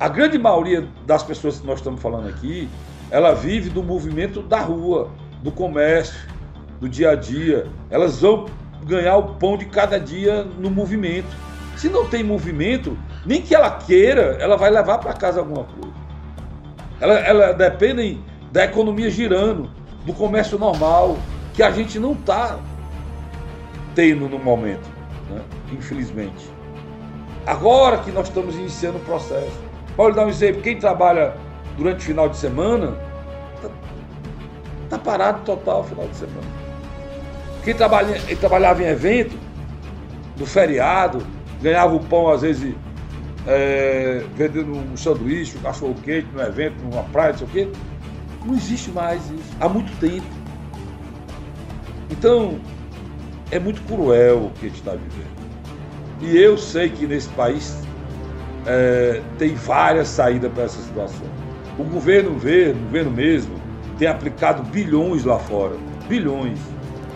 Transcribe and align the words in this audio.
A 0.00 0.08
grande 0.08 0.38
maioria 0.38 0.86
das 1.06 1.24
pessoas 1.24 1.58
que 1.58 1.66
nós 1.66 1.80
estamos 1.80 2.00
falando 2.00 2.28
aqui, 2.28 2.68
ela 3.10 3.34
vive 3.34 3.68
do 3.68 3.82
movimento 3.82 4.42
da 4.42 4.60
rua, 4.60 5.10
do 5.42 5.50
comércio, 5.50 6.20
do 6.78 6.88
dia 6.88 7.10
a 7.10 7.14
dia. 7.16 7.66
Elas 7.90 8.20
vão 8.20 8.46
ganhar 8.84 9.16
o 9.16 9.34
pão 9.34 9.56
de 9.56 9.64
cada 9.64 9.98
dia 9.98 10.44
no 10.44 10.70
movimento. 10.70 11.28
Se 11.76 11.88
não 11.88 12.06
tem 12.06 12.22
movimento, 12.22 12.96
nem 13.26 13.42
que 13.42 13.54
ela 13.54 13.70
queira, 13.70 14.36
ela 14.40 14.56
vai 14.56 14.70
levar 14.70 14.98
para 14.98 15.12
casa 15.14 15.40
alguma 15.40 15.64
coisa. 15.64 15.94
Ela, 17.00 17.14
ela 17.18 17.52
depende 17.52 18.20
da 18.52 18.64
economia 18.64 19.10
girando, 19.10 19.70
do 20.06 20.12
comércio 20.12 20.58
normal, 20.58 21.16
que 21.54 21.62
a 21.62 21.72
gente 21.72 21.98
não 21.98 22.12
está 22.12 22.58
tendo 23.96 24.28
no 24.28 24.38
momento, 24.38 24.88
né? 25.28 25.42
infelizmente. 25.72 26.48
Agora 27.44 27.98
que 27.98 28.12
nós 28.12 28.28
estamos 28.28 28.54
iniciando 28.54 28.98
o 28.98 29.00
processo. 29.00 29.68
Pode 29.98 30.14
dar 30.14 30.26
um 30.26 30.28
exemplo, 30.28 30.62
quem 30.62 30.78
trabalha 30.78 31.34
durante 31.76 31.98
o 31.98 32.02
final 32.02 32.28
de 32.28 32.36
semana, 32.36 32.96
está 33.56 33.68
tá 34.90 34.96
parado 34.96 35.40
total 35.44 35.80
o 35.80 35.82
final 35.82 36.06
de 36.06 36.14
semana. 36.14 36.46
Quem 37.64 37.74
trabalha, 37.74 38.16
trabalhava 38.38 38.80
em 38.80 38.86
evento, 38.86 39.36
no 40.38 40.46
feriado, 40.46 41.18
ganhava 41.60 41.96
o 41.96 41.98
pão 41.98 42.28
às 42.28 42.42
vezes 42.42 42.76
é, 43.44 44.22
vendendo 44.36 44.70
um 44.70 44.96
sanduíche, 44.96 45.58
um 45.58 45.62
cachorro 45.62 45.96
quente 46.04 46.28
no 46.32 46.42
evento, 46.42 46.76
numa 46.80 47.02
praia, 47.02 47.32
não 47.32 47.38
sei 47.38 47.46
o 47.48 47.50
quê. 47.50 47.68
Não 48.46 48.54
existe 48.54 48.92
mais 48.92 49.20
isso. 49.28 49.56
Há 49.58 49.68
muito 49.68 49.90
tempo. 49.98 50.28
Então, 52.08 52.60
é 53.50 53.58
muito 53.58 53.82
cruel 53.82 54.44
o 54.44 54.50
que 54.50 54.66
a 54.66 54.68
gente 54.68 54.78
está 54.78 54.92
vivendo. 54.92 55.38
E 56.20 56.38
eu 56.38 56.56
sei 56.56 56.88
que 56.88 57.04
nesse 57.04 57.28
país 57.30 57.87
é, 58.66 59.22
tem 59.38 59.54
várias 59.54 60.08
saídas 60.08 60.52
para 60.52 60.64
essa 60.64 60.80
situação. 60.80 61.26
O 61.78 61.84
governo 61.84 62.38
vê, 62.38 62.70
o 62.70 62.74
governo 62.74 63.10
mesmo, 63.10 63.54
tem 63.98 64.08
aplicado 64.08 64.62
bilhões 64.62 65.24
lá 65.24 65.38
fora. 65.38 65.76
Bilhões. 66.08 66.58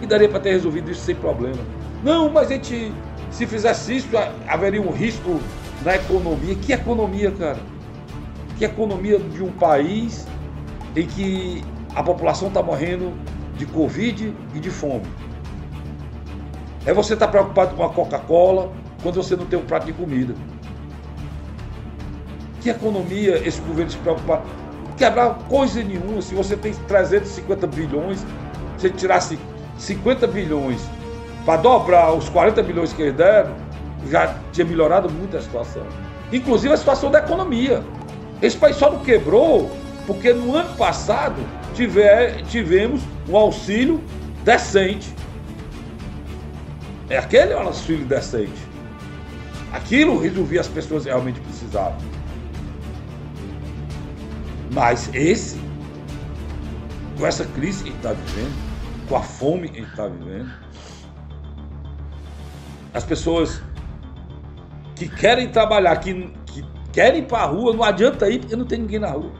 E 0.00 0.06
daria 0.06 0.28
para 0.28 0.40
ter 0.40 0.50
resolvido 0.50 0.90
isso 0.90 1.02
sem 1.02 1.14
problema. 1.14 1.58
Não, 2.02 2.28
mas 2.28 2.50
a 2.50 2.54
gente, 2.54 2.92
se 3.30 3.46
fizesse 3.46 3.96
isso, 3.96 4.08
haveria 4.48 4.80
um 4.80 4.90
risco 4.90 5.40
na 5.84 5.96
economia. 5.96 6.54
Que 6.54 6.72
economia, 6.72 7.30
cara? 7.32 7.58
Que 8.56 8.64
economia 8.64 9.18
de 9.18 9.42
um 9.42 9.50
país 9.52 10.26
em 10.94 11.06
que 11.06 11.64
a 11.94 12.02
população 12.02 12.48
está 12.48 12.62
morrendo 12.62 13.12
de 13.56 13.66
Covid 13.66 14.32
e 14.54 14.60
de 14.60 14.70
fome. 14.70 15.06
É 16.86 16.92
você 16.92 17.14
estar 17.14 17.26
tá 17.26 17.32
preocupado 17.32 17.74
com 17.74 17.84
a 17.84 17.90
Coca-Cola 17.90 18.72
quando 19.02 19.16
você 19.16 19.36
não 19.36 19.46
tem 19.46 19.58
um 19.58 19.64
prato 19.64 19.86
de 19.86 19.92
comida. 19.92 20.34
Que 22.60 22.70
economia 22.70 23.40
esse 23.46 23.60
governo 23.60 23.90
se 23.90 23.98
preocupa? 23.98 24.42
Quebrar 24.96 25.38
coisa 25.48 25.82
nenhuma. 25.82 26.20
Se 26.20 26.34
você 26.34 26.56
tem 26.56 26.72
350 26.72 27.66
bilhões, 27.66 28.24
se 28.78 28.90
tirasse 28.90 29.38
50 29.78 30.26
bilhões 30.26 30.80
para 31.44 31.60
dobrar 31.60 32.12
os 32.12 32.28
40 32.28 32.62
bilhões 32.62 32.92
que 32.92 33.02
eles 33.02 33.14
deram, 33.14 33.54
já 34.10 34.34
tinha 34.52 34.66
melhorado 34.66 35.10
muito 35.10 35.36
a 35.36 35.40
situação. 35.40 35.82
Inclusive 36.32 36.74
a 36.74 36.76
situação 36.76 37.10
da 37.10 37.20
economia. 37.20 37.82
Esse 38.42 38.56
país 38.56 38.76
só 38.76 38.90
não 38.90 39.00
quebrou 39.00 39.70
porque 40.06 40.32
no 40.32 40.54
ano 40.54 40.74
passado 40.76 41.36
tiver, 41.74 42.42
tivemos 42.44 43.02
um 43.28 43.36
auxílio 43.36 44.02
decente. 44.44 45.14
É 47.08 47.18
aquele 47.18 47.52
auxílio 47.52 48.04
decente. 48.04 48.68
Aquilo 49.72 50.18
resolvia 50.18 50.60
as 50.60 50.68
pessoas 50.68 51.04
realmente 51.04 51.40
precisavam. 51.40 51.98
Mas 54.72 55.12
esse, 55.14 55.60
com 57.16 57.26
essa 57.26 57.44
crise 57.44 57.84
que 57.84 57.90
está 57.90 58.12
vivendo, 58.12 58.54
com 59.08 59.16
a 59.16 59.22
fome 59.22 59.68
que 59.68 59.80
está 59.80 60.06
vivendo, 60.06 60.50
as 62.92 63.04
pessoas 63.04 63.62
que 64.94 65.08
querem 65.08 65.48
trabalhar, 65.48 65.96
que, 65.96 66.32
que 66.46 66.64
querem 66.92 67.20
ir 67.20 67.26
para 67.26 67.44
a 67.44 67.46
rua, 67.46 67.72
não 67.72 67.84
adianta 67.84 68.28
ir 68.28 68.40
porque 68.40 68.56
não 68.56 68.64
tem 68.64 68.80
ninguém 68.80 68.98
na 68.98 69.10
rua. 69.10 69.32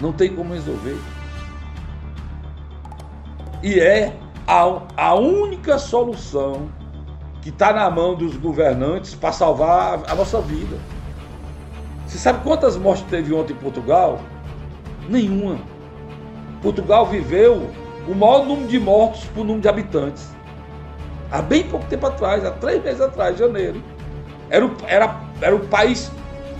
Não 0.00 0.12
tem 0.12 0.34
como 0.34 0.52
resolver. 0.52 0.98
E 3.62 3.80
é 3.80 4.14
a, 4.46 4.82
a 4.96 5.14
única 5.14 5.78
solução 5.78 6.68
que 7.40 7.48
está 7.48 7.72
na 7.72 7.88
mão 7.88 8.14
dos 8.14 8.36
governantes 8.36 9.14
para 9.14 9.32
salvar 9.32 10.00
a, 10.06 10.12
a 10.12 10.14
nossa 10.14 10.40
vida. 10.40 10.76
Você 12.06 12.18
sabe 12.18 12.42
quantas 12.44 12.76
mortes 12.76 13.04
teve 13.10 13.34
ontem 13.34 13.52
em 13.52 13.56
Portugal? 13.56 14.20
Nenhuma. 15.08 15.58
Portugal 16.62 17.06
viveu 17.06 17.68
o 18.08 18.14
maior 18.14 18.46
número 18.46 18.68
de 18.68 18.78
mortos 18.78 19.24
por 19.34 19.40
número 19.40 19.60
de 19.60 19.68
habitantes. 19.68 20.28
Há 21.30 21.42
bem 21.42 21.64
pouco 21.64 21.84
tempo 21.86 22.06
atrás, 22.06 22.44
há 22.44 22.52
três 22.52 22.82
meses 22.82 23.00
atrás, 23.00 23.36
janeiro. 23.36 23.82
Era 24.48 24.64
o, 24.64 24.76
era, 24.86 25.20
era 25.40 25.56
o 25.56 25.60
país 25.66 26.10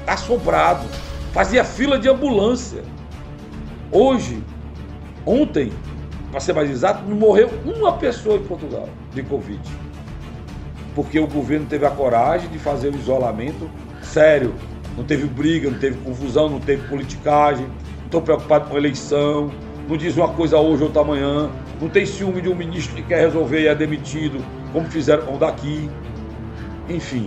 assombrado. 0.07 0.85
Fazia 1.33 1.65
fila 1.65 1.99
de 1.99 2.09
ambulância. 2.09 2.83
Hoje, 3.93 4.43
ontem, 5.25 5.73
para 6.33 6.41
ser 6.41 6.53
mais 6.53 6.69
exato, 6.69 7.05
não 7.05 7.17
morreu 7.17 7.49
uma 7.65 7.93
pessoa 7.93 8.37
em 8.37 8.43
Portugal 8.43 8.89
de 9.13 9.23
Covid. 9.23 9.63
Porque 10.95 11.21
o 11.21 11.27
governo 11.27 11.67
teve 11.67 11.87
a 11.87 11.91
coragem 11.91 12.49
de 12.49 12.59
fazer 12.59 12.93
o 12.93 12.97
isolamento 12.97 13.71
sério. 14.03 14.55
Não 14.97 15.05
teve 15.05 15.27
briga, 15.27 15.71
não 15.71 15.79
teve 15.79 15.97
confusão, 15.99 16.49
não 16.49 16.59
teve 16.59 16.87
politicagem, 16.89 17.67
não 17.67 18.05
estou 18.07 18.23
preocupado 18.23 18.69
com 18.69 18.77
eleição, 18.77 19.53
não 19.89 19.97
diz 19.97 20.17
uma 20.17 20.29
coisa 20.29 20.59
hoje, 20.59 20.83
outra 20.83 21.03
amanhã, 21.03 21.51
não 21.81 21.89
tem 21.89 22.05
ciúme 22.05 22.41
de 22.41 22.49
um 22.49 22.55
ministro 22.55 22.97
que 22.97 23.03
quer 23.03 23.21
resolver 23.21 23.63
e 23.63 23.69
é 23.69 23.75
demitido, 23.75 24.45
como 24.73 24.87
fizeram 24.91 25.25
com 25.25 25.37
o 25.37 25.39
daqui. 25.39 25.89
Enfim, 26.89 27.25